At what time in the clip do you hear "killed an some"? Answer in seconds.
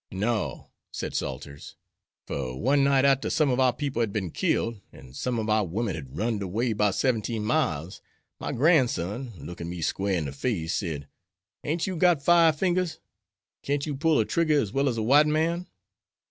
4.31-5.39